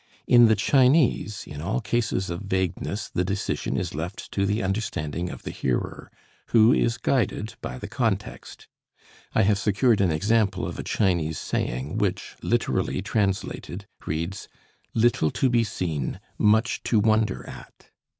In 0.25 0.47
the 0.47 0.55
Chinese, 0.55 1.43
in 1.45 1.61
all 1.61 1.79
cases 1.79 2.31
of 2.31 2.41
vagueness 2.41 3.07
the 3.07 3.23
decision 3.23 3.77
is 3.77 3.93
left 3.93 4.31
to 4.31 4.47
the 4.47 4.63
understanding 4.63 5.29
of 5.29 5.43
the 5.43 5.51
hearer, 5.51 6.09
who 6.47 6.73
is 6.73 6.97
guided 6.97 7.53
by 7.61 7.77
the 7.77 7.87
context. 7.87 8.67
I 9.35 9.43
have 9.43 9.59
secured 9.59 10.01
an 10.01 10.09
example 10.09 10.67
of 10.67 10.79
a 10.79 10.83
Chinese 10.83 11.37
saying 11.37 11.99
which, 11.99 12.35
literally 12.41 13.03
translated, 13.03 13.85
reads: 14.07 14.47
"Little 14.95 15.29
to 15.37 15.51
be 15.51 15.63
seen, 15.63 16.19
much 16.39 16.81
to 16.85 16.99
wonder 16.99 17.47
at." 17.47 17.91